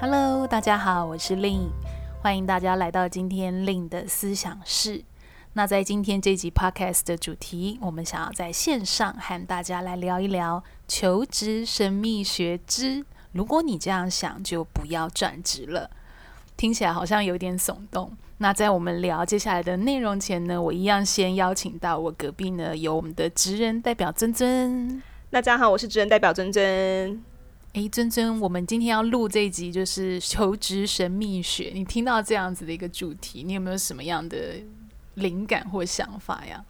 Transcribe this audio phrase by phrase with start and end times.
[0.00, 1.68] Hello，大家好，我是 Lynn，
[2.22, 5.04] 欢迎大家来到今天 Lynn 的思想室。
[5.52, 15.90] 那在今天这集 Podcast 的主题，我们想要在线上和大家来聊一聊求职神秘学之，如果你这样想，就不要转职了。
[16.56, 18.16] 听起来好像有点耸动。
[18.38, 25.02] 那在我们聊接下来的内容前呢，我一样先邀请到我隔壁呢，有我们的职人代表尊尊。
[25.28, 27.22] 大家好，我是职人代表尊尊。
[27.74, 31.70] 诶，尊尊，我们今天要录这一集就是求职神秘学。
[31.72, 34.56] 你听到这样子的一个主题，你有没有什么样的
[35.14, 36.64] 灵感或想法呀？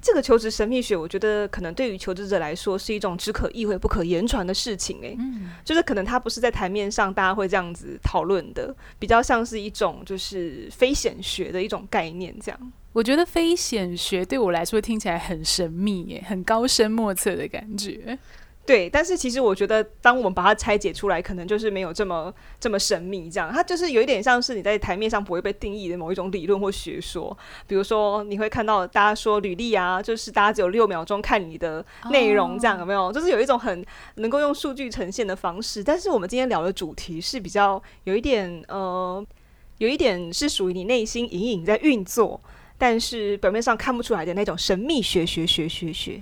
[0.00, 5.00] 这个求职神秘学，我觉得可能对于求职者来说是一种只可意会不可言传的事情。
[5.02, 12.72] 诶，嗯，就是可能它不是在台面上大家会这样子讨论的，比较像是一种就是非显学的一种概念这样。
[12.92, 18.16] 我觉得非显学对我来说听起来很神秘耶，很高深莫测的感觉。
[18.68, 22.30] 对，但是其实我觉得，当我们把它拆解出来，可能就是没有这么
[22.60, 23.30] 这么神秘。
[23.30, 27.34] 这样，它就是有一点像是你在台面上不会被定义的某一种理论或学说。
[27.66, 33.10] 比如说，你会看到大家说履历啊，就是大家只有六秒钟看你的内容，这样有没有？
[33.10, 33.82] 就是有一种很
[34.16, 35.82] 能够用数据呈现的方式。
[35.82, 39.26] 但是我们今天聊的主题是比较有一点呃，
[39.78, 42.38] 有一点是属于你内心隐隐在运作，
[42.76, 46.20] 但是表面上看不出来的那种神秘学学学学学。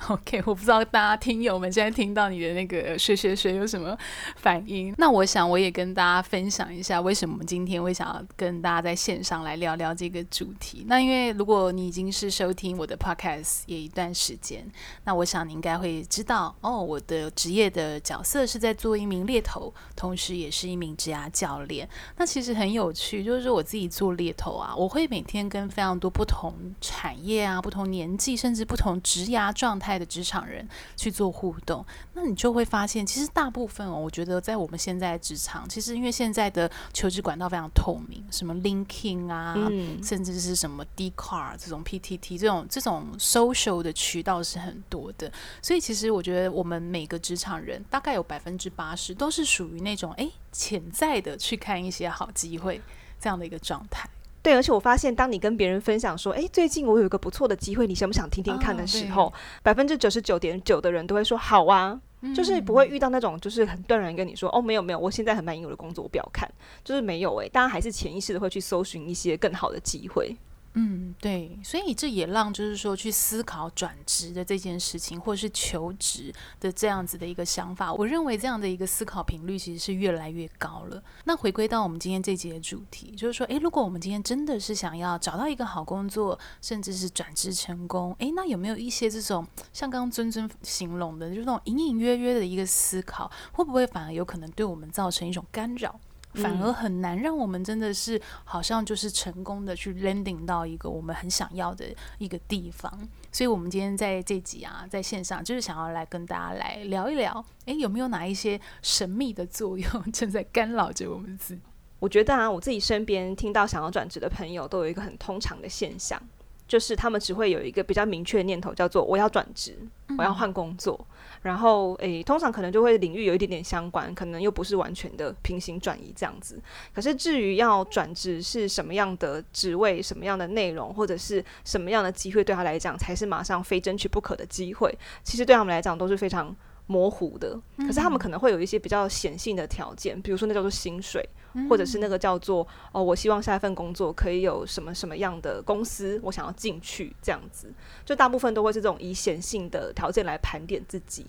[0.08, 3.96] OK，我不知道大家听友们现在听到你的那个学学学有什么
[4.36, 4.94] 反应？
[4.96, 10.84] 那我想我也跟大家分享一下，为什么我们今天会想要跟大家在线上来聊聊这个主题。
[10.88, 14.66] 那因为如果你已经是收听我的 Podcast 也一段时间，
[15.04, 21.86] 那我想你应该会知道哦，我的职业的角色是在做一名猎头，同时也是一名职涯教练。
[22.16, 29.89] 那其实很有趣，就是说我自己做猎头啊，我会每天跟非常多不同产业啊、不同年纪，甚至不同职涯状态。
[29.98, 45.30] 的职场人去做互动，那你就会发现，其实大部分哦，我觉得在我们现在职场，其实因为现在的求职管道非常透明，什么 LinkedIn 啊，嗯、甚至是什么 Dcard 这种 PTT 这种这种 social 的渠道是很多的，
[45.62, 52.80] 所以其实我觉得我们每个职场人大概有百分之八十都是属于那种哎潜在的去看一些好机会
[53.18, 54.08] 这样的一个状态。
[54.42, 66.50] 对，而且我发现，当你跟别人分享说，哎，最近我有一个不错的机会，你想不想听听看的时候，百分之九十九点九的人都会说好啊，嗯、就是不会遇到那种就是很断然跟你说，哦，没有没有，我现在很满意我的工作，我不要看，
[66.82, 70.34] 就是没有哎，大家还是潜意识的会去搜寻一些更好的机会。
[70.74, 77.92] 嗯，对，所以这也让就是说去思考转职的这件事情，或是求职的这样子的一个想法。
[77.92, 81.02] 我认为这样的一个思考频率其实是越来越高了。
[81.24, 95.98] 那回归到我们今天这节的主题，就是说，诶，如果我们今天真的是想要找到一个好工作，甚至是转职成功，诶，那有没有一些这种像刚刚尊尊形容的，就是那种隐隐约约的一个思考，会不会反而有可能对我们造成一种干扰？
[96.34, 101.86] 反而很难让我们真的是好像就是成功的去 landing 到一个我们很想要的
[102.18, 102.92] 一个地方，
[103.32, 111.62] 所以我们今天在这集啊，在线上就是想要来跟大家来聊一聊，诶，有没有哪一些神秘的作用 正在干扰着我们自己？
[111.98, 116.20] 我觉得啊，我自己身边听到想要转职的朋友都有一个很通常的现象。
[116.68, 119.76] 就是他们只会有一个比较明确的念头，叫做我要转职，
[120.16, 120.96] 我要换工作。
[121.00, 121.06] 嗯、
[121.42, 126.60] 然后，诶，通常可能就会领域有一点点相关，可能又不是完全的平行转移这样子。
[126.94, 136.54] 可是，至于要转职是什么样的职位、什么样的内容，或者是什么样的机会，对他来讲才是马上非争取不可的机会，其实对他们来讲都是非常
[136.90, 137.56] 模糊的。
[137.78, 141.26] 可是，他们可能会有一些比较显性的条件，比如说那叫做薪水。
[141.68, 147.74] 或者是那个叫做哦，我希望下一份工作可以有什么什么样的公司，我想要进去这样子，
[148.04, 151.26] 就大部分都会是这种以显性的条件来盘点自己，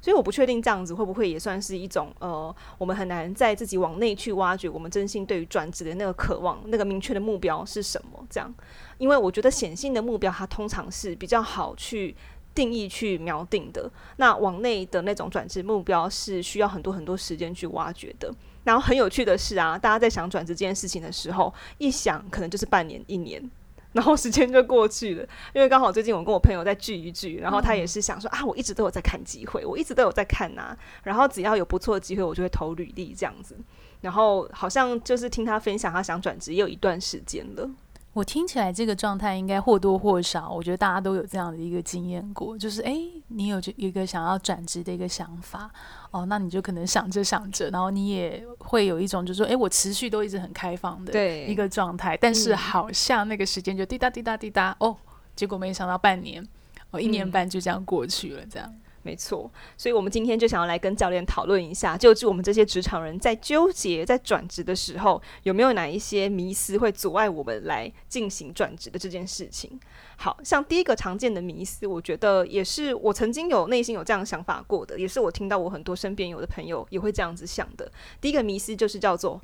[0.00, 8.24] 所以我不确定这样子会不会也算是一种呃，我们很难在自己往内去挖掘我们真心对于转职的那个渴望，那个明确的目标是什么？
[8.30, 8.54] 这样，
[8.98, 12.14] 因为我觉得显性的目标它通常是比较好去
[12.54, 18.32] 定义、去瞄定的，那往内的那种转职目标是需要很多很多时间去挖掘的。
[18.62, 23.42] 然后很有趣的是啊，大家在想转职这件事情的时候，一想可能就是半年、一年，
[23.92, 25.28] 然后时间就过去了。
[25.52, 33.54] 因为刚好最近我跟我朋友在聚一聚，然后他也是想说啊，我一直都有在看机会，我一直都有在看呐、啊，然后只要有不错的机会，我就会投履历这样子。
[34.00, 37.68] 然后好像就是听他分享，他想转职也有一段时间了。
[38.14, 42.96] 我听起来这个状态应该或多或少，我觉得大家都有这样的一个经验过，就是哎，
[43.26, 45.68] 你有一个想要转职的一个想法
[46.12, 54.96] 哦，那你就可能想着想着，然后你也会有一种就是说，哎，我持续都一直很开放的一个状态，但是好像那个时间就滴答滴答滴答哦，
[55.34, 56.46] 结果没想到半年
[56.92, 58.72] 哦，一年半就这样过去了，这样。
[59.04, 69.78] 没错，所以我们今天就想要来跟教练讨论一下，就是我们这些职场人在纠结在转职的时候，有没有哪一些迷思会阻碍我们来进行转职的这件事情。
[70.16, 77.92] 好像第一个常见的迷思，我觉得也是我曾经有内心有这样想法过的，也是我听到我很多身边有的朋友也会这样子想的。
[78.22, 79.38] 第一个迷思就是叫做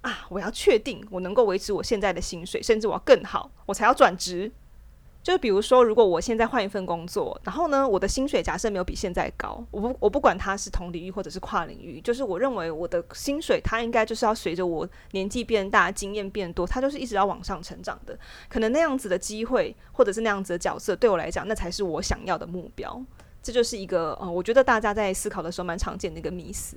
[0.00, 4.50] 啊，我要确定我能够维持我现在的薪水，甚至我要更好，我才要转职。
[5.24, 18.16] 就比如说，如果我现在换一份工作，然后呢，我的薪水假设没有比现在高，我不我不管它是同领域或者是跨领域，就是我认为我的薪水它应该就是要随着我年纪变大、经验变多，它就是一直要往上成长的。
[18.50, 23.02] 可能那样子的机会或者是那样子的角色，对我来讲，那才是我想要的目标。
[23.42, 26.76] 这就是一个呃，我觉得大家在思考的时候蛮常见的一个迷思。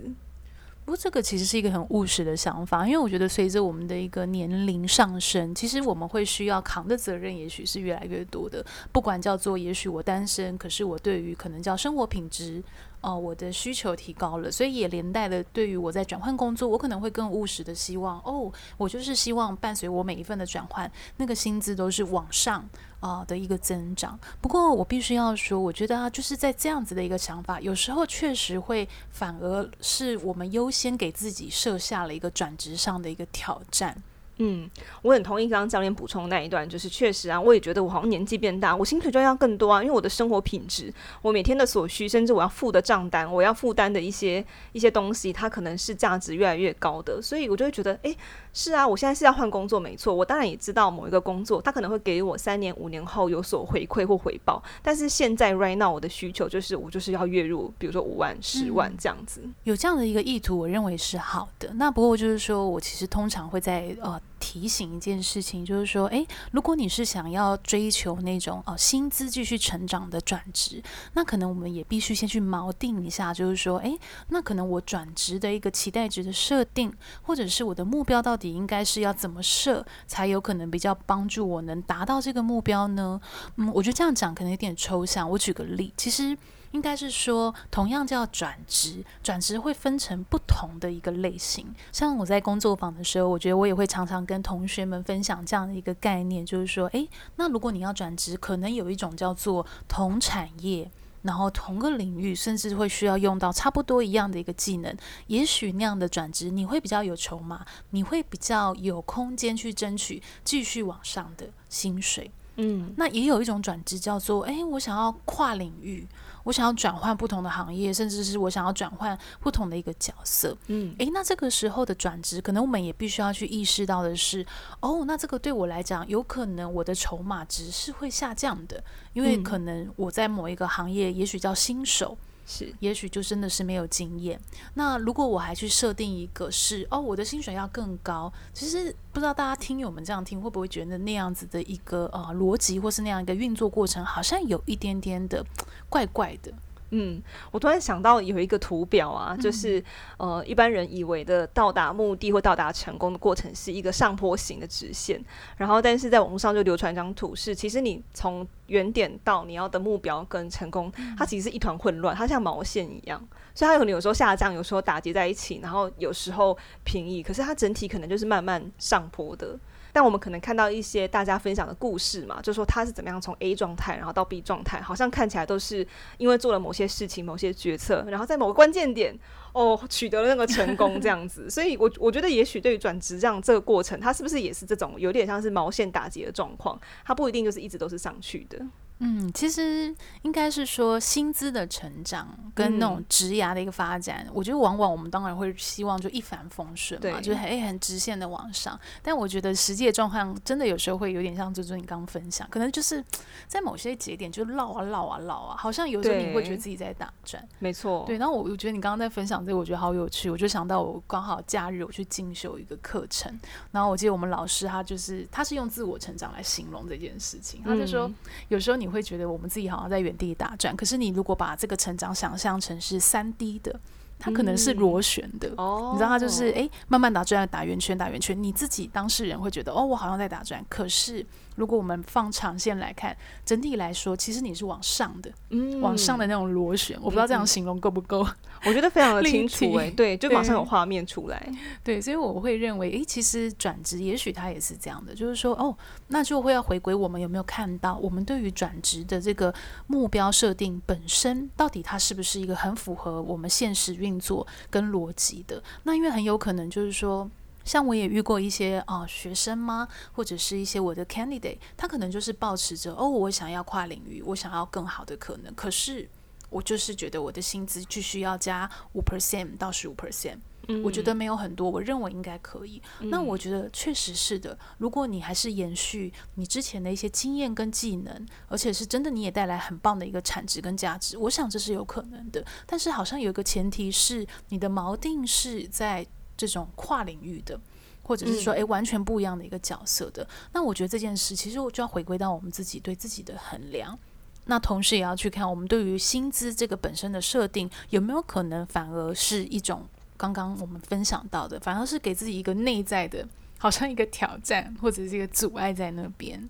[0.88, 8.66] 不过这个其实是一个很务实的想法，因为我觉得随着我们的一个年龄上升，其实我们会需要扛的责任也许是越来越多的。
[8.94, 12.64] 不管叫做，也许我单身，可是我对于可能叫生活品质。
[13.02, 22.68] 哦，我的需求提高了，所以也连带的对于我在转换工作，我可能会更务实的希望，哦，我就是希望伴随我每一份的转换，那个薪资都是往上
[23.00, 24.20] 啊、的一个增长。
[24.42, 33.96] 不过我必须要说，我觉得啊，就是在这样子的一个想法，有时候确实会反而是我们优先给自己设下了一个转职上的一个挑战。
[34.40, 34.70] 嗯，
[35.02, 48.16] 我很同意刚刚教练补充那一段，就是确实啊，我也觉得我好像年纪变大，我薪水就要更多啊，因为我的生活品质，我每天的所需，甚至我要付的账单，我要负担的一些一些东西，它可能是价值越来越高的，所以我就会觉得，诶，
[48.60, 61.72] 是啊，我现在是要换工作，没错，我当然也知道某一个工作，它可能会给我三年、五年后有所回馈或回报，但是现在 right now 我的需求就是我就是要月入，比如说五万、十万这样子，嗯，有这样的一个意图，我认为是好的。
[61.76, 64.20] 那不过就是说我其实通常会在呃。
[64.40, 70.82] 提醒一件事情，就是说，诶，如果你是想要追求那种哦薪资继续成长的转职，
[71.14, 73.98] 那可能我们也必须先去锚定一下，就是说，诶，
[74.30, 83.20] 那可能我转职的一个期待值的设定，或者是我的目标到底应该是要怎么设，才有可能比较帮助我能达到这个目标呢？
[83.56, 85.30] 嗯，我觉得这样讲可能有点抽象。
[85.30, 86.38] 我举个例，其实。
[86.72, 91.74] 应该是说，同样叫转职，转职会分成不同的一个类型。
[91.92, 100.90] 像我在工作坊的时候，我觉得我也会常常跟同学们分享这样的一个概念，就是说，诶，那如果你要转职，可能有一种叫做同产业，
[101.24, 104.96] 然后同个领域，甚至会需要用到差不多一样的一个技能。
[105.28, 112.32] 也许那样的转职，你会比较有筹码，你会比较有空间去争取继续往上的薪水。
[112.58, 116.08] 嗯，那也有一种转职叫做，诶，我想要跨领域。
[116.44, 120.56] 我想要转换不同的行业，甚至是我想要转换不同的一个角色。
[120.68, 124.46] 嗯，诶，那这个时候的转职，可能我们也必须要去意识到的是，
[124.80, 128.82] 哦，那这个对我来讲，有可能我的筹码值是会下降的，
[129.12, 132.18] 因为可能我在某一个行业，也许叫新手。
[132.50, 134.40] 是，也许就真的是没有经验。
[134.76, 145.46] 那如果我还去设定一个是哦，我的薪水要更高，其实不知道大家听友们这样听会不会觉得那样子的一个呃逻辑，或是那样一个运作过程，好像有一点点的
[145.90, 146.54] 怪怪的。
[146.92, 149.84] 嗯，我突然想到有一个图表啊，就是
[150.18, 155.22] 呃，一般人以为的到达目的或到达成功的过程是一个上坡型的直线，
[155.58, 163.20] 然后但是在网络上就流传一张图是，其实你从原点到你要的目标跟成功，它其实是一团混乱，它像毛线一样，
[163.54, 169.60] 所以它有可能有时候下降，有时候打结在一起，然后有时候平移，可是它整体可能就是慢慢上坡的。
[169.98, 175.84] 但我们可能看到一些大家分享的故事嘛，就是说他是怎么样从 A 状态，然后到 B 状态，好像看起来都是
[176.20, 179.18] 因为做了某些事情、某些决策，然后在某个关键点
[179.54, 181.50] 哦取得了那个成功这样子。
[181.50, 186.80] 所以我，我我觉得也许对于转职这样这个过程，它是不是也是这种有点像是毛线打结的状况？
[187.04, 188.64] 它不一定就是一直都是上去的。
[189.00, 198.80] 嗯，其实应该是说薪资的成长跟那种职涯的一个发展，嗯，我觉得往往我们当然会希望就一帆风顺嘛，就是很很直线的往上。
[199.04, 203.04] 但我觉得实际的状况真的有时候会有点像，就是你刚刚分享，可能就是
[203.48, 207.48] 在某些节点就绕啊绕啊绕啊，好像有时候你会觉得自己在打转。
[207.60, 208.18] 没错，对。
[208.18, 210.30] 然后我我觉得你刚刚在分享这个，我觉得好有趣。
[210.30, 213.32] 我就想到我刚好假日我去进修一个课程，
[213.72, 218.16] 然后我记得我们老师他就是他是用自我成长来形容这件事情，他就说，嗯，
[218.50, 223.78] 有时候你你会觉得我们自己好像在原地打转，可是你如果把这个成长想象成是三 D 的，
[224.20, 225.50] 它可能是螺旋的。
[225.58, 228.42] 哦、嗯，你知道，它就是哎、欸，慢慢打转，打圆圈，打圆圈。
[228.42, 231.26] 你自己当事人会觉得，哦，我好像在打转，可是。
[231.58, 238.20] 如果我们放长线来看，整体来说，其实你是往上的，嗯，往上的那种螺旋，我不知道这样形容够不够？
[238.64, 241.42] 我觉得非常的清楚，哎，对，就马上有画面出来。
[241.84, 245.76] 对，对，所以我会认为，诶，其实转职也许它也是这样的，就是说，哦，
[246.10, 249.52] 那就会要回归我们有没有看到，我们对于转职的这个
[249.88, 255.62] 目标设定本身，到底它是不是一个很符合我们现实运运作跟逻辑的？
[255.84, 257.30] 那因为很有可能就是说。
[257.68, 266.10] 像我也遇过一些啊、学生吗，或者是一些我的 candidate，他可能就是抱持着哦，我想要跨领域，我想要更好的可能，可是
[266.50, 270.38] 我就是觉得我的薪资继续要加五 percent 到十五 percent，
[270.84, 272.82] 我觉得没有很多，我认为应该可以。
[273.02, 282.46] 嗯、那我觉得确实是的，如果你还是延续你之前的一些经验跟技能，而且是真的你也带来很棒的一个产值跟价值，我想这是有可能的。
[282.66, 286.06] 但是好像有一个前提是你的锚定是在。
[286.40, 287.60] 这种跨领域的，
[288.04, 293.98] 或者是说，诶，完全不一样的一个角色的，嗯、那我觉得这件事其实我就要回归到我们自己对自己的衡量，
[294.46, 303.26] 那同时也要去看我们对于薪资这个本身的设定有没有可能反而是一种刚刚我们分享到的，反而是给自己一个内在的，
[303.60, 306.50] 好像一个挑战或者是一个阻碍在那边。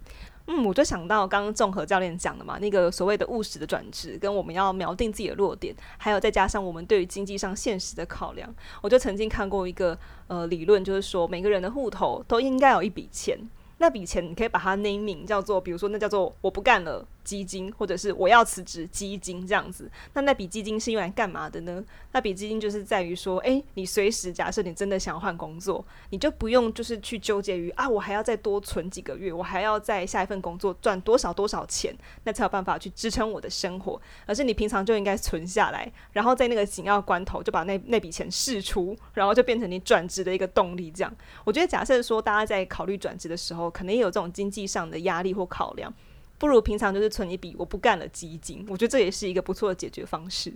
[0.50, 8.50] 嗯，我就想到刚刚综合教练讲的嘛，那个所谓的务实的转职，跟我们要锚定自己的弱点，还有再加上我们对于经济上现实的考量，
[8.82, 9.98] 我就曾经看过一个
[10.28, 13.38] 呃理论，就是说每个人的户头都应该有一笔钱，
[13.80, 17.06] 那笔钱你可以把它 name 叫做，比如说那叫做我不干了。
[17.28, 21.84] 基金，或者是我要辞职基金这样子，那那笔基金是用来干嘛的呢？
[22.14, 31.94] 那笔基金就是在于说，诶、你随时假设你真的想换工作，你就不用就是去纠结于啊，我还要再多存几个月，我还要在下一份工作赚多少多少钱，
[32.24, 34.02] 那才有办法去支撑我的生活。
[34.26, 40.90] 而是你平常就应该存下来，然后在那个紧要关头就把那那笔钱释出，然后就变成你转职的一个动力。
[40.92, 45.94] 这样，我觉得假设说大家在考虑转职的时候，可能也有这种经济上的压力或考量。
[46.38, 50.54] 不如平常就是存一笔我不干了基金，我觉得这也是一个不错的解决方式。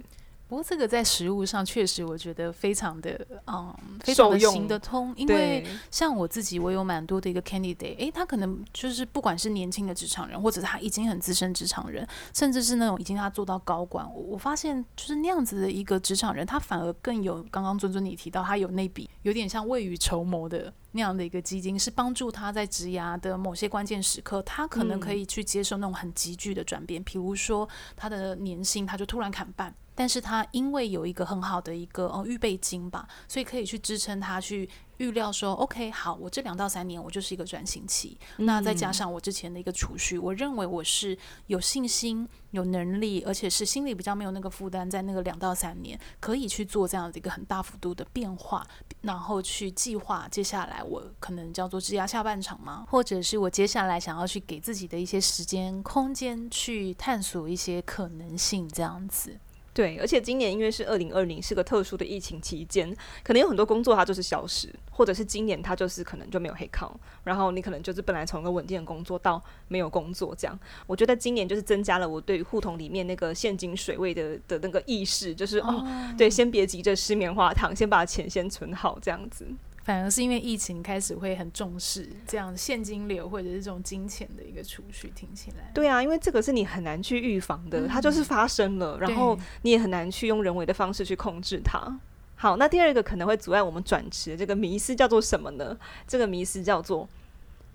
[0.51, 20.73] 不过这个在实物上确实我觉得非常的嗯，非常的行得通，因为像我自己，我有蛮多的一个 candidate，诶，他可能就是不管是年轻的职场人，或者他已经很资深职场人，甚至是那种已经他做到高管，我我发现就是那样子的一个职场人，他反而更有刚刚尊尊你提到他有那笔有点像未雨绸缪的。
[20.93, 27.65] 那样的一个基金是帮助他在职涯的某些关键时刻，他可能可以去接受那种很急剧的转变，比如说
[27.95, 34.67] 他的年薪他就突然砍半，但是他因为有一个很好的一个呃预备金吧，所以可以去支撑他去。
[34.97, 41.17] 预料说，OK，好，我这两到三年我就是一个转型期，嗯、那再加上我之前的一个储蓄，我认为我是
[41.47, 48.63] 有信心、有能力，而且是心里比较没有那个负担，在那个两到三年可以去做这样的一个很大幅度的变化，
[49.01, 52.85] 然后去计划接下来我可能叫做质押下半场吗？
[52.87, 59.39] 或者是我接下来想要去给自己的一些时间空间去探索一些可能性，这样子。
[59.73, 66.91] 对，而且今年因为是二零二零，是个特殊的疫情期间，可能有很多工作它就是消失，或者是今年它就是可能就没有黑康，
[67.23, 70.59] 然后你可能就是本来从一个稳定的工作到没有工作这样。
[70.87, 79.47] 我觉得今年就是增加了我对于户头里面那个现金水位的的那个意识，就是哦，哦，对，先别急着吃棉花糖，先把钱先存好这样子。
[79.83, 85.71] 反而是因为疫情开始会很重视这样现金流或者是这种金钱的一个储蓄，听起来。
[85.73, 91.99] 对啊，因为这个是你很难去预防的，嗯、它就是发生了，然后你也很难去用人为的方式去控制它。
[92.35, 95.77] 好，那第二个可能会阻碍我们转职的这个迷思叫做什么呢？
[96.07, 97.07] 这个迷思叫做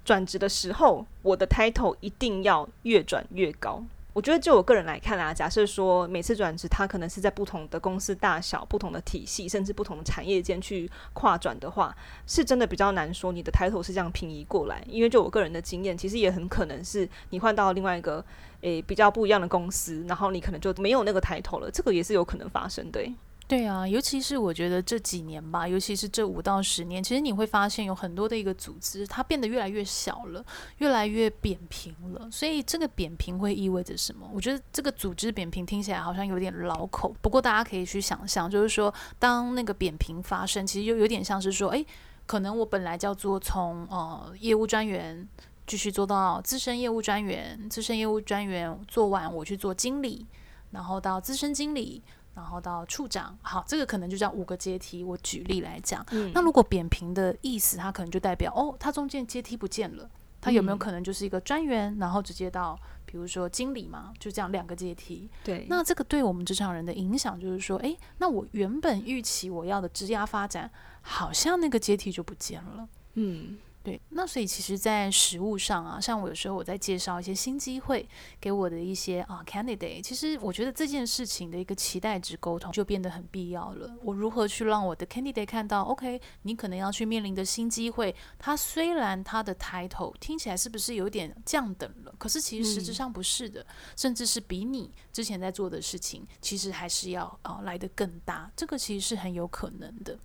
[0.04, 3.84] 转职的时候，我的 title 一定要越转越高。
[4.16, 11.94] 我觉得，就我个人来看啊，假设说每次转职，它可能是在不同的公司大小、不同的体系，甚至不同的产业间去跨转的话，
[12.26, 14.82] 是真的比较难说你的抬头是这样平移过来。
[14.88, 18.24] 因为就我个人的经验，其实也很可能是你换到另外一个
[18.62, 23.06] 诶比较不一样的公司，然后你可能就没有那个抬头了，这个也是有可能发生的。
[23.48, 30.44] 对啊，尤其是我觉得这几年吧，尤其是这五到十年，其实你会发现有很多的一个组织，它变得越来越小了，
[30.78, 32.28] 越来越扁平了。
[32.28, 34.28] 所以这个扁平会意味着什么？
[34.34, 41.86] 我觉得这个组织扁平听起来好像有点老口，不过大家可以去想象，就是说当那个扁平发生，其实就有点像是说，诶，
[42.26, 45.24] 可能我本来叫做从呃业务专员
[45.68, 50.26] 继续做到资深业务专员，资深业务专员做完我去做经理，
[50.72, 52.02] 然后到资深经理。
[52.36, 55.02] 然后到处长，好，这个可能就叫五个阶梯。
[55.02, 65.30] 我举例来讲，嗯，那如果扁平的意思，它可能就代表哦，它中间阶梯不见了，它有没有可能就是一个专员，然后直接到比如说经理嘛，就这样两个阶梯。
[65.42, 72.86] 对，那这个对我们职场人的影响就是说，诶，那我原本预期我要的职涯发展，好像那个阶梯就不见了。
[73.14, 73.56] 嗯。
[73.86, 78.04] 对，那所以其实，在实务上啊，像我有时候我在介绍一些新机会
[78.40, 83.96] 给我的一些啊 candidate，其实我觉得这件事情的一个期待值沟通就变得很必要了。
[84.02, 93.66] 我如何去让我的 candidate 看到，OK，你可能要去面临的新机会，它虽然它的 title 听起来是不是有点降等了，可是其实实质上不是的，嗯、
[93.96, 100.18] 甚至是比你之前在做的事情，其实还是要啊来得更大，这个其实是很有可能的。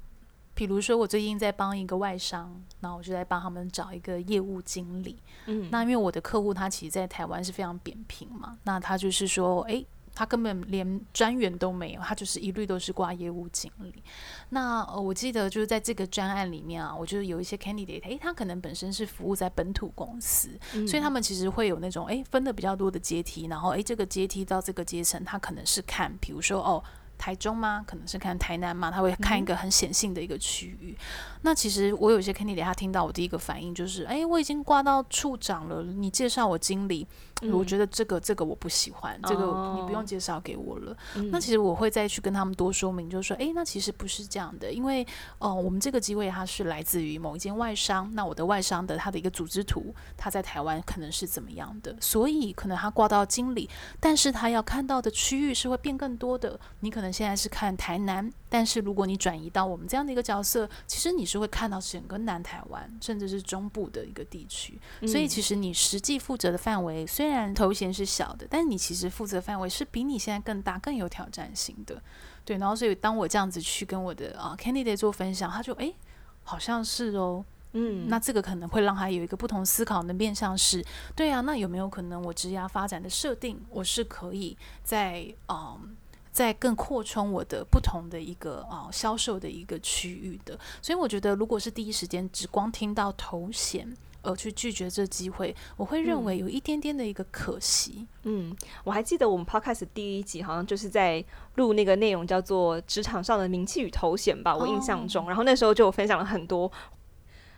[0.61, 5.17] 比如说，我最近在帮一个外商，然后我就在帮他们找一个业务经理。
[5.47, 14.03] 嗯，那因为我的客户他其实，在台湾是非常扁平嘛，那他就是说，诶，他根本连专员都没有，他就是一律都是挂业务经理。
[14.49, 26.83] 那呃，我记得就是在这个专案里面啊，我就有一些 candidate，诶，他可能本身是服务在本土公司，嗯，所以他们其实会有那种诶分的比较多的阶梯，然后诶这个阶梯到这个阶层，他可能是看，比如说哦。
[27.21, 27.85] 台中吗？
[27.85, 30.97] 可能是看台南嘛，他会看一个很显性的一个区域。
[30.99, 37.07] 嗯、那其实我有一些 candidate，他听到我第一个反应就是：哎，我已经挂到处长了，你介绍我经理。
[37.43, 40.91] 嗯、我觉得这个这个我不喜欢，这个你不用介绍给我了。
[41.15, 45.03] 哦、那其实我会再去跟他们多说明，就是说，哎，那其实不是这样的，因为
[45.39, 53.67] 哦、呃，我们这个机会它是来自于某一间外商，那我的外商的他的一个组织图，他在台湾可能是怎么样的，所以可能他挂到经理，
[53.99, 56.59] 但是他要看到的区域是会变更多的。
[56.81, 64.79] 你可能现在是看台南，但是如果你转移到我们这样的一个角色，其实你是会看到整个南台湾，甚至是中部的一个地区。
[65.07, 72.01] 所以其实你实际负责的范围虽然头衔是小的，但是你其实负责范围是比你现在更大、更有挑战性的，
[72.45, 72.57] 对。
[72.57, 75.95] 然后，所以当我这样子去跟我的啊、uh, candidate 做分享，他就诶，
[76.43, 85.95] 好像是哦，嗯，那这个可能会让他有一个不同思考的面向是，对啊，那有没有可能我职涯发展的设定，我是可以在嗯，
[86.31, 90.57] 在更扩充我的不同的一个啊、uh, 销售的一个区域的。
[90.81, 93.95] 所以我觉得，如果是第一时间只光听到头衔。
[94.23, 98.05] 而去拒绝这机会，我会认为有一点点的一个可惜。
[98.21, 105.23] 嗯，我还记得我们 Podcast 第一集好像就是在录那个内容，叫做“职场上的名气与头衔”吧，我印象中。
[105.23, 105.29] Oh.
[105.31, 106.71] 然后那时候就分享了很多。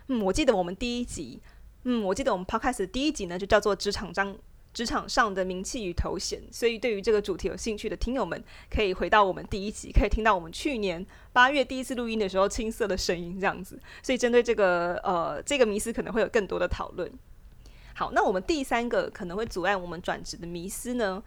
[0.07, 1.41] 嗯，我记得我们第一集，
[1.83, 4.33] 嗯，我记得我们 Podcast 第一集呢，就叫做“职场上”。
[4.73, 13.79] 职场上的名气与头衔，所以对于这个主题有兴趣的听友们，可以回到我们第一集，可以听到我们去年八月第一次录音的时候青涩的声音这样子。
[14.01, 17.11] 所以针对这个呃这个迷思，可能会有更多的讨论。
[17.95, 21.21] 好，那我们第三个可能会阻碍我们转职的迷思呢？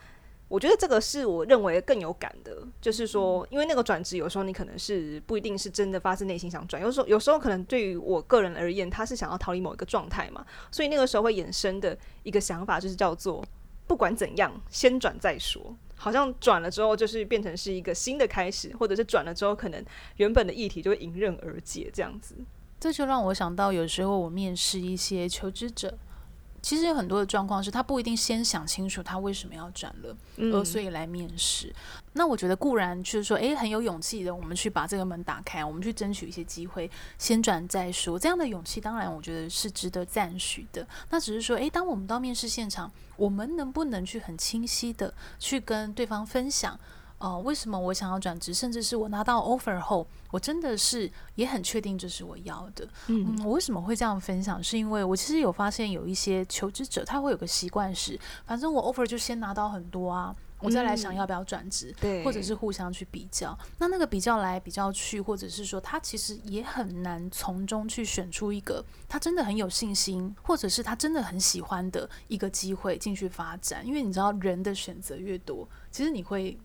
[0.49, 13.45] 我觉得这个是我认为更有感的，就是说，因为那个转职有时候你可能是不一定是真的发自内心想转，有时候有时候可能对于我个人而言，他是想要逃离某一个状态嘛，所以那个时候会衍生的一个想法就是叫做
[13.89, 19.85] 不管怎样先转再说，好像转了之后就是变成是一个新的开始，或者是转了之后可能
[20.19, 22.37] 原本的议题就会迎刃而解这样子。
[22.79, 25.99] 这就让我想到有时候我面试一些求职者。
[26.67, 30.17] 其实有很多的状况是他不一定先想清楚他为什么要转了，
[30.53, 31.69] 而所以来面试。
[31.69, 38.19] 嗯、那我觉得固然就是说，诶，很有勇气的，我们去把这个门打开，我们去争取一些机会，先转再说。
[38.19, 40.85] 这样的勇气当然我觉得是值得赞许的。
[41.09, 46.77] 那只是说，诶，当我们到面试现场，我们能不能去很清晰的去跟对方分享？
[47.19, 48.53] 哦、呃，为什么我想要转职？
[48.53, 52.87] 甚至是我拿到 offer 后，我真的是也很确定这是我要的。
[53.07, 54.63] 嗯，嗯，我为什么会这样分享？
[54.63, 63.59] 是因为我其实有发现有一些求职者，他会有个习惯是，反正我 offer 就先拿到很多啊，我再来想要不要转职，嗯、对，或者是互相去比较。
[63.79, 73.87] 那那个比较来比较去，或者是说他其实也很难从中去选出一个他真的很有信心，或者是他真的很喜欢的一个机会进去发展。
[73.87, 76.59] 因为你知道，人的选择越多，其实你会。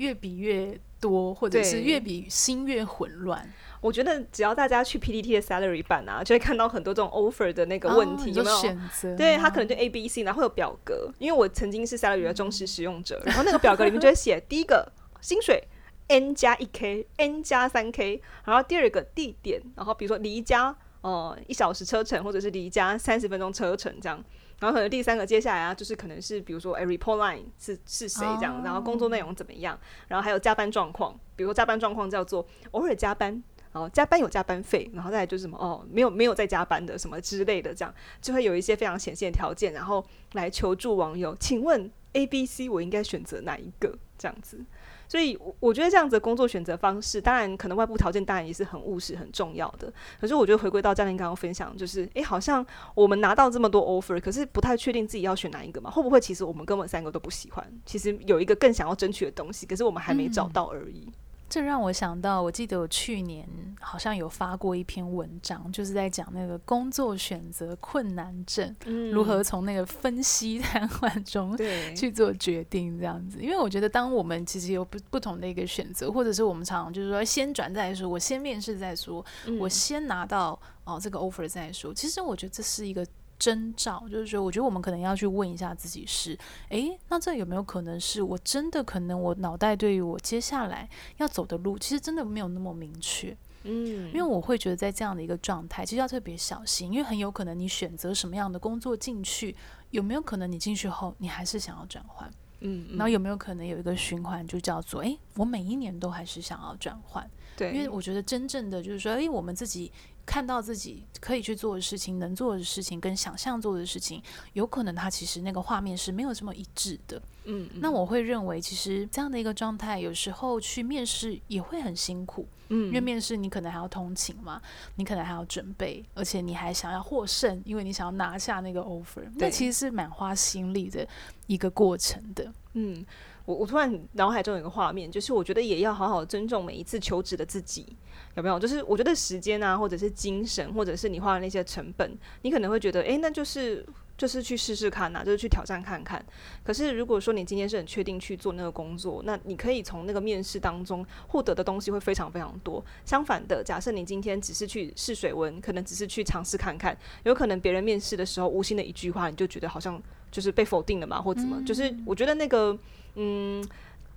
[0.00, 3.46] 越比越多，或者是越比心越混乱。
[3.82, 9.14] 我觉得只要大家去 PPT 的 Salary 版啊，就会看到很多这种 offer 的那个问题，哦、有没有选择？
[9.16, 11.12] 对，他可能就 A、B、C，然后会有表格。
[11.18, 15.62] 因为我曾经是 Salary 的忠实使用者，嗯、然后那个表格里面就会写 第一个薪水
[16.08, 24.22] N 加一 K，N 加三 K，然后第二个地点，然后比如说离家呃一小时车程，或者是离家三十分钟车程这样。
[24.60, 33.42] 然后可能第三个接下来啊，就是可能是比如说，哎，report line 是是谁这样，然后工作内容怎么样，然后还有加班状况，比如说加班状况叫做偶尔加班，
[33.72, 43.98] 然后加班有加班费，然后再来就是什么哦，没有没有在加班的什么之类的，这样就会有一些非常显现的条件，然后来求助网友，请问 A、B、C，我应该选择哪一个？
[44.18, 44.62] 这样子。
[45.10, 49.92] 所以，我觉得这样子的工作选择方式，当然可能外部条件当然也是很务实、很重要的。
[50.20, 55.90] 可是，我觉得回归到教练刚刚分享，就是，诶，好像我们拿到这么多 offer，可是不太确定自己要选哪一个嘛？
[55.90, 57.66] 会不会其实我们根本三个都不喜欢？
[57.84, 61.08] 其实有一个更想要争取的东西，可是我们还没找到而已。
[61.08, 61.12] 嗯
[61.50, 63.44] 这让我想到，我记得我去年
[63.80, 71.58] 好像有发过一篇文章，就是在讲那个工作选择困难症，嗯、如何从那个分析瘫痪中
[71.96, 73.42] 去做决定这样子。
[73.42, 81.92] 因为我觉得，当我们其实有不不同的一个选择，或者是我们常常就是说先转再说，我先面试再说，嗯、我先拿到哦这个 offer 再说。
[81.92, 83.04] 其实我觉得这是一个。
[83.40, 99.56] 征兆就是说，我觉得我们可能要去问一下自己是，诶，那这有没有可能是我真的可能我脑袋对于我接下来要走的路，其实真的没有那么明确，嗯，因为我会觉得在这样的一个状态，其实要特别小心，因为很有可能你选择什么样的工作进去，
[99.90, 109.90] 有没有可能你进去后你还是想要转换，嗯，嗯，然后有没有可能有一个循环，就叫做，诶，我每一年都还是想要转换，对，因为我觉得真正的就是说，诶，我们自己。
[110.24, 117.20] 看到自己可以去做的事情，能做的事情，跟想象做的事情，有可能他其实那个画面是没有这么一致的。
[117.44, 122.46] 嗯，嗯，那我会认为，其实这样的一个状态，有时候去面试也会很辛苦。
[122.68, 124.62] 嗯，因为面试你可能还要通勤嘛，
[124.94, 131.06] 你可能还要准备，而且你还想要获胜，因为你想要拿下那个 offer，那其实是蛮花心力的
[131.46, 132.52] 一个过程的。
[132.74, 133.04] 嗯。
[133.44, 137.86] 我我突然脑海中有一个画面，就是我觉得也要好好尊重每一次求职的自己，
[138.34, 138.58] 有没有？
[138.58, 143.84] 就是我觉得时间啊，或者是精神，或者是你花的那些成本，你可能会觉得，诶，那就是
[144.16, 146.22] 就是去试试看呐、就是去挑战看看。
[146.62, 152.84] 可是如果说你今天是很确定去做那个工作，那你可以从那个面试当中获得的东西会非常非常多。
[153.04, 161.56] 相反的，假设你今天只是去试水温，可能只是去尝试看看，有可能别人面试的时候无心的一句话，你就觉得好像就是被否定了嘛，或怎么？
[161.58, 162.76] 嗯、就是我觉得那个。
[163.16, 163.62] 嗯，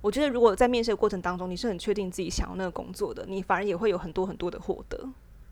[0.00, 4.96] 我觉得如果在面试的过程当中，你是很确定自己想要那个工作的，你反而也会有很多很多的获得。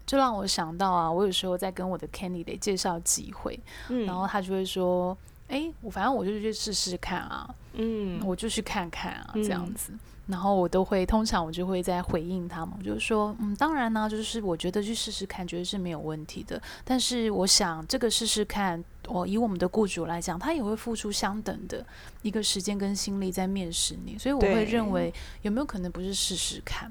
[0.07, 5.17] 就让我想到啊，我有时候在跟我的 candidate 介绍机会，嗯，然后他就会说
[5.49, 9.91] ：“哎，我反正我就去试试看啊，嗯，我就去看看啊，这样子。
[9.93, 9.99] 嗯”
[10.29, 16.63] 然后我都会，通常我就会在回应他们，就是说，嗯，当然呢，就是我觉得去试试看，绝对是没有问题的。
[16.85, 21.85] 但是我想，这个试试看，我以我们的雇主来讲，他也会付出相等的
[22.23, 25.13] 一个时间跟心力在面试你，所以我会认为，
[25.43, 26.91] 有没有可能不是试试看？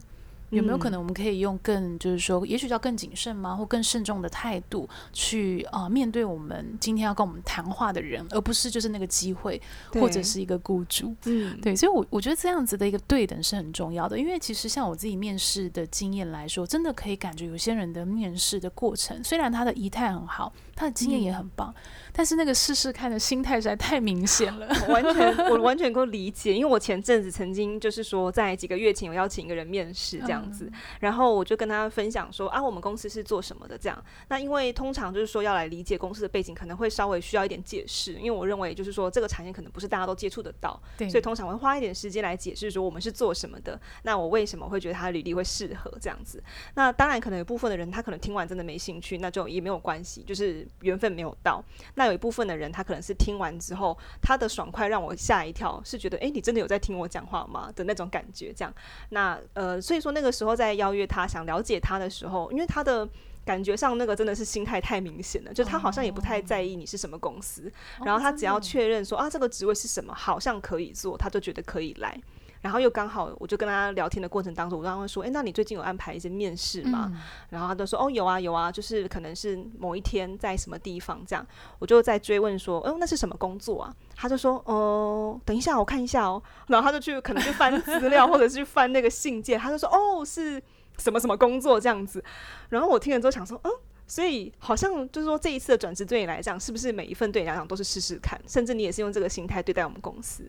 [0.52, 9.62] 有没有可能我们可以用更，就是说，也许叫更谨慎吗，或更慎重的态度去啊、呃、面对我们今天要跟我们谈话的人，而不是就是那个机会
[9.94, 11.16] 或者是一个雇主。
[11.26, 21.74] 嗯，对，所以我我觉得这样子的一个对等是很重要的，因为其实像我自己面试的经验来说，真的可以感觉有些人的面试的过程，虽然他的仪态很好，他的经验也很棒。
[21.76, 21.82] 嗯
[22.14, 34.04] 但是那个试试看的心态实在太明显了， 我完全我完全能够理解，因为我前阵子曾经就是说在几个月前我邀请一个人面试这样子，嗯、然后我就跟他分享说啊，我们公司是做什么的这样。
[34.30, 46.42] 那因为通常就是说要来理解公司的背景，可能会稍微需要一点解释，因为我认为就是说这个产业可能不是大家都接触得到，对，所以通常会花一点时间来解释说我们是做什么的，那我为什么会觉得他的履历会适合这样子。
[46.76, 51.64] 那当然可能有部分的人他可能听完真的没兴趣，那就也没有关系，就是缘分没有到。
[51.96, 57.72] 那有一部分的人，他可能是听完之后，他的爽快让我吓一跳，是觉得，诶，你真的有在听我讲话吗？
[57.76, 58.74] 的那种感觉，这样。
[59.10, 63.08] 那呃，所以说那个时候在邀约他，想了解他的时候，因为他的
[63.44, 67.72] 感觉上那个真的是心态太明显了，就他好像也不太在意你是什么公司，
[68.06, 72.20] 然后他只要确认说啊，这个职位是什么，好像可以做，他就觉得可以来。
[72.62, 77.10] 然后又刚好，我就跟他聊天的过程当中，我刚刚说，诶，那你最近有安排一些面试吗？
[77.12, 77.20] 嗯、
[77.50, 81.46] 然后他就说，哦，有啊，有啊，就是可能是某一天在什么地方这样。
[81.80, 83.96] 我就在追问说，哦，那是什么工作啊？
[84.16, 86.42] 他就说，哦、呃，等一下，我看一下哦。
[86.68, 90.62] 然后他就去可能去翻资料，或者是去翻那个信件，他就说，哦，是
[90.98, 92.24] 什么什么工作这样子。
[92.70, 93.72] 然后我听了之后想说，嗯。
[94.12, 98.38] 所以好像就是说，这一次的转职对你来讲，是不是每一份对你来讲都是试试看？
[98.46, 100.44] 甚至你也是用这个心态对待我们公司。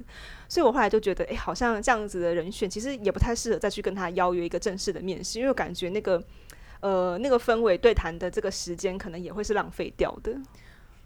[0.49, 6.21] 所以我后来就觉得，哎，好像这样子的人选，其实也不太适合再去跟他邀约一个正式的面试，因为我感觉那个
[6.81, 10.37] 呃那个氛围对谈的这个时间，可能也会是浪费掉的。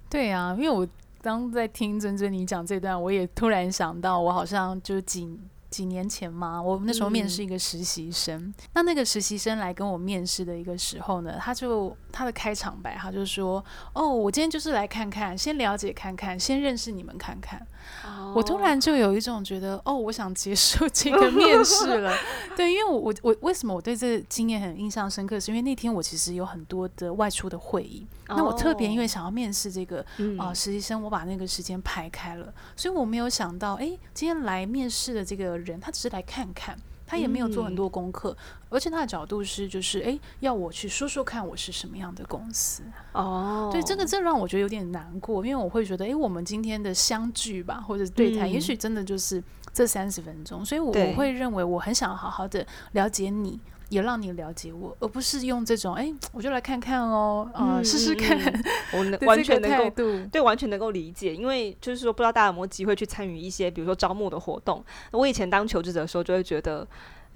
[0.09, 0.89] 对啊，因为我
[1.21, 5.39] 刚在听珍珍你讲这段，我也突然想到，我好像就仅。
[5.77, 13.63] 几年前嘛，我那时候面试一个实习生，嗯、那那个实习生来跟我面试的一个时候呢，他就他的开场白，他就说
[13.93, 17.61] ：“哦，我今天就是来看看，先了解看看，先认识你们看看。
[18.07, 22.11] 哦”我突然就有一种觉得，哦，我想结束 这个面试了。
[22.57, 28.07] 对，因为我我我为什么我对这个经验很印象深刻，是因为那天我其实有很多的外出的会议。
[28.29, 30.39] 那我特别因为想要面试这个啊、嗯。
[30.39, 36.77] 呃、实习生，我把那个时间排开了，所以我没有想到，哎，今天来面试的这个人，他只是来看看。
[37.09, 42.83] 他也没有做很多功课，嗯、而且他的角度是，就是哎，要我去说说看我是什么样的公司。
[43.13, 43.71] 哦。
[43.71, 49.41] 对，这个这让我觉得有点难过，因为我会觉得，哎，我们今天的相聚吧，或者对谈，嗯、也许真的就是
[49.73, 58.37] 这三十分钟，所以我我会认为我很想好好的了解你，也让你了解我，而不是用这种哎，我就来看看哦，啊、呃，试试看。
[58.93, 59.91] 我能完全能够
[60.31, 64.85] 对，完全能够理解，因为就是说，不知道大家有没有机会去参与一些，比如说招募的活动。
[65.13, 66.87] 我以前当求职者的时候，就会觉得，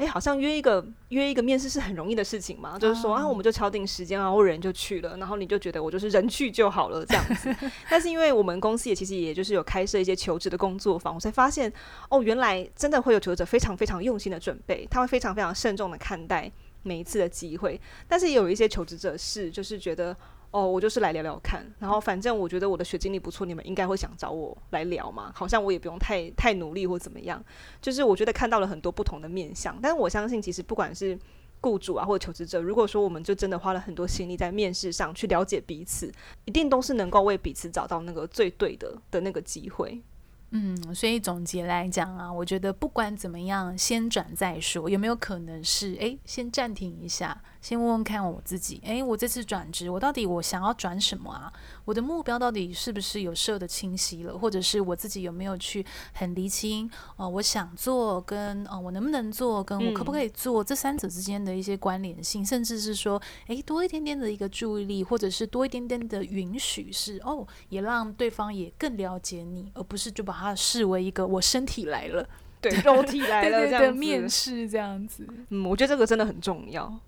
[0.00, 7.54] 哎，好像约一个约一个面试是很容易的事情嘛，就是说啊，我们就敲定时间，然后人就去了，然后你就觉得我就是人去就好了这样子。
[7.90, 11.70] 但是因为我们公司也其实也就是有开设一些求职的工作坊，我才发现
[12.08, 16.50] 哦，原来真的会有求职者非常非常用心的准备，他会非常非常慎重的看待。
[16.82, 20.16] 每一次的机会，但是也有一些求职者是，就是觉得，
[20.52, 27.40] 哦，我就是来聊聊看，然后反正我觉得我的学经历不错，你们应该会想找我来聊嘛，好像我也不用太太努力或怎么样，
[27.80, 31.16] 就是我觉得看到了很多不同的面向，但是我相信，其实不管是
[31.60, 36.10] 雇主啊或者求职者，如果说我们就真的花了很多心力在面试上去了解彼此，
[36.46, 40.02] 一定都是能够为彼此找到那个最对的的那个机会。
[40.50, 47.40] 嗯，所以总结来讲啊，我觉得不管怎么样，先转再说，有没有可能是诶，先暂停一下。
[47.60, 51.52] 先问问看我自己，诶，我这次转职，我到底我想要转什么啊？
[51.84, 54.36] 我的目标到底是不是有设的清晰了？
[54.38, 56.86] 或者是我自己有没有去很厘清？
[57.16, 72.26] 哦、呃，我想做跟哦、呃，我能不能做，跟我可不可以做、嗯、这三者之间的一些关联性，甚至是说，诶，多一点点的一个注意力，或者是多一点点的允许是，是哦，也让对方也更了解你，而不是就把它视为一个我身体来了，
[72.60, 75.26] 对，肉体来了 这样的面试这样子。
[75.50, 76.98] 嗯，我觉得这个真的很重要。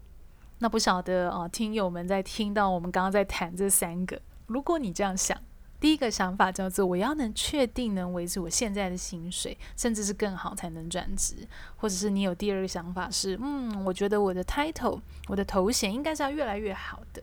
[0.62, 5.36] 那不晓得啊，听友们在听到我们刚刚在谈这三个，如果你这样想，
[5.80, 11.34] 第一个想法叫做我要能确定能维持我现在的薪水，甚至是更好才能转职，
[11.74, 17.20] 或者是你有第二个想法是，嗯，我觉得我的 title，我的头衔应该是要越来越好的。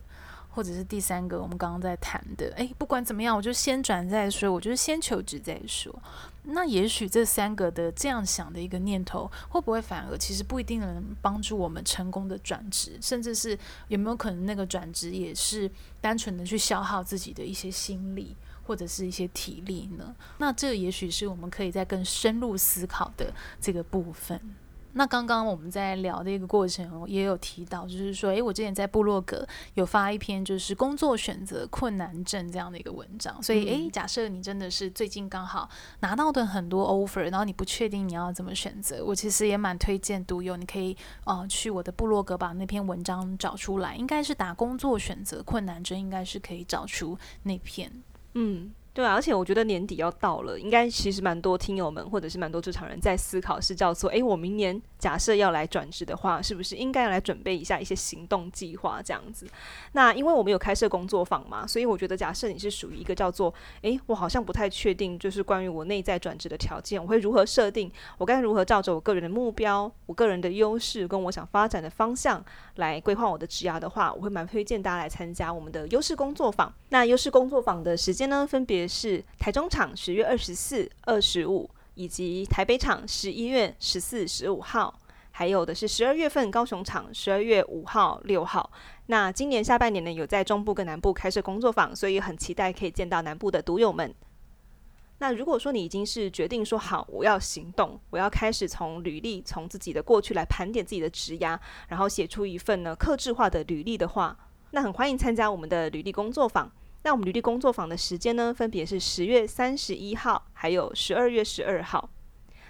[0.52, 5.94] 或者是第三个，我们刚刚在谈的，诶，不管怎么样，我就先转再说，我就是先求职再说。
[6.52, 13.58] 那也许这三个的这样想的一个念头，会不会反而其实不一定能帮助我们成功的转职，甚至是
[13.88, 15.70] 有没有可能那个转职也是
[16.02, 20.16] 单纯的去消耗自己的一些心力或者是一些体力呢？
[20.38, 24.40] 那这也许是我们可以在更深入思考的这个部分。
[25.00, 33.42] 那刚刚我们在聊的一个过程，也有提到，就是说，诶，我之前在部落格有发一篇，就是工作选择困难症这样的一个文章。
[33.42, 35.70] 所以，诶，假设你真的是最近刚好
[36.02, 47.90] 拿到的很多 offer，然后你不确定你要怎么选择，我其实也蛮推荐读友，你可以呃去我的部落格把那篇文章找出来，应该是打工作选择困难症，应该是可以找出那篇，
[48.34, 48.74] 嗯。
[49.00, 59.48] 对，而且我觉得年底要到了，应该其实蛮多听友们或者是蛮多职场人在思考，是叫做：诶，我明年假设要来转职的话，是不是应该要来准备一下一些行动计划这样子？
[59.94, 67.90] 那因为我们有开设工作坊嘛，所以我觉得假设你是属于一个叫做：诶，我好像不太确定，就是关于我内在转职的条件，我会如何设定？
[68.18, 72.44] 我该如何照着我个人的目标、我个人的优势跟我想发展的方向
[72.76, 76.74] 来规划我的职涯的话，我会蛮推荐大家来参加我们的优势工作坊。
[76.90, 85.00] 那优势工作坊的时间呢，分别是台中场十月二十四、二十五，以及台北场十一月十四、十五号，
[85.32, 88.70] 还有的是十二月份高雄场十二月五号、六号。
[89.06, 94.14] 那今年下半年呢，有在中部跟南部开设工作坊，所以很期待可以见到南部的读友们。
[95.22, 104.38] 那如果说你已经是决定说好，我要行动，我要开始从履历、从自己的过去来盘点自己的职涯，然后写出一份呢克制化的履历的话，
[104.72, 106.72] 那很欢迎参加我们的履历工作坊。
[107.04, 112.10] 那我们履历工作坊的时间呢，分别是十月三十一号，还有十二月十二号。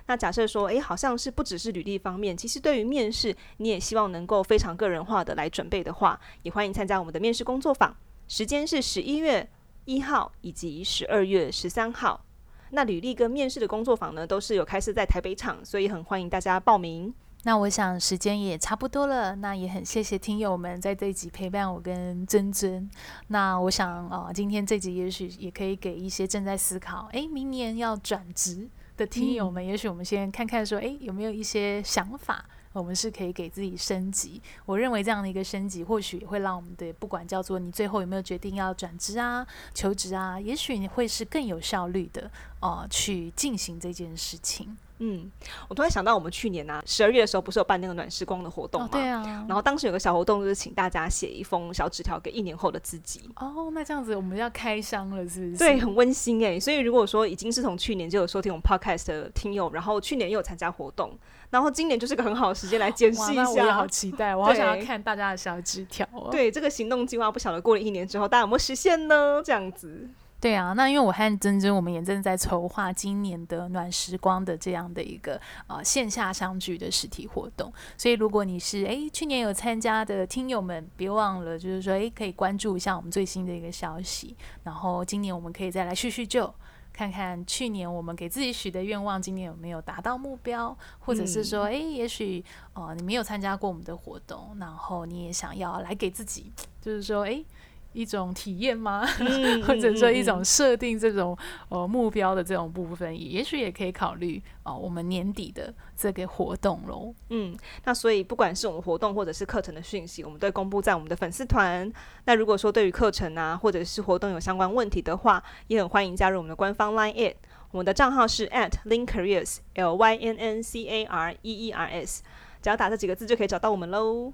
[0.05, 7.95] 那假设说，诶，好像是不只是履历方面，其实对于面试，你也希望能够非常个人化的来准备的话，也欢迎参加我们的面试工作坊。
[8.27, 9.47] 时间是十一月
[9.85, 12.25] 一号以及十二月十三号。
[12.71, 17.13] 那履历跟面试的工作坊呢，都是有开设在台北场，所以很欢迎大家报名。
[17.43, 22.89] 那我想时间也差不多了，那也很谢谢听友们在这一集陪伴我跟珍珍。
[23.27, 32.45] 那我想啊、呃，今天这集也许也可以给一些正在思考，哎，明年要转职的听友们，嗯、也许我们先看看说，哎，有没有一些想法？
[32.71, 44.77] 我们是可以给自己升级，我认为这样的一个升级，或许也会让我们的不管叫做你最后有没有决定要转职啊、求职啊，也许你会是更有效率的，呃去进行这件事情。
[44.99, 45.31] 嗯，
[45.67, 48.89] 我突然想到，我们去年啊，十二月的时候不是有办那个暖时光的活动吗？
[48.91, 49.45] 哦，对啊。
[49.47, 53.29] 然后当时有个小活动，就是请大家写一封小纸条给一年后的自己。
[53.37, 55.57] 哦，那这样子我们要开箱了，是不是？
[55.57, 56.59] 对，很温馨哎。
[56.59, 61.17] 所以如果说已经是从去年就有收听我们 podcast 的听友，然后去年又有参加活动，
[61.49, 63.49] 然后今年就是个很好的时间来检视一下。
[63.49, 66.27] 我也好期待，我好想要看大家的小纸条哦。
[66.29, 69.41] 对，这个行动计划不晓得过了一年之后，大家有没有实现呢？
[69.43, 70.09] 这样子。
[70.41, 86.53] 对啊，那因为我和珍珍，我们也正在筹划今年的暖时光的这样的一个呃线下相聚的实体活动，所以如果你是诶去年有参加的听友们，别忘了就是说诶可以关注一下我们最新的一个消息，然后今年我们可以再来叙叙旧，
[86.93, 97.45] 看看去年我们给自己许的愿望，今年有没有达到目标，或者是说诶也许呃你没有参加过我们的活动，然后你也想要来给自己，就是说诶。
[97.93, 99.07] 一种体验吗？
[99.19, 101.37] 嗯、 或者说一种设定这种
[101.69, 104.77] 呃目标的这种部分，也许也可以考虑哦、呃。
[104.77, 107.13] 我们年底的这个活动喽。
[107.29, 111.91] 嗯，那所以不管是我们活动或者是课程的讯息，我们都会公布在我们的粉丝团。
[112.25, 117.33] 那如果说对于课程啊或者是活动有相关问题的话，也很欢迎加入我们的官方 Line，
[117.71, 122.23] 我们的账号是 at lincareers l y n n c a r e e r s，
[122.61, 124.31] 只要打这几个字就可以找到我们喽。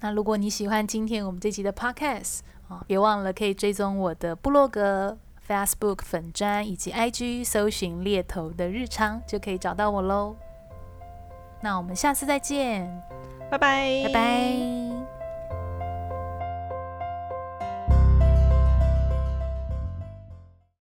[0.00, 10.36] 那如果你喜欢今天我们这集的 Podcast，啊，别忘了可以追踪我的部落格、Facebook 粉砖以及 IG，搜寻猎头的日常就可以找到我喽。
[11.60, 12.86] 那我们下次再见，
[13.50, 15.17] 拜拜，拜拜。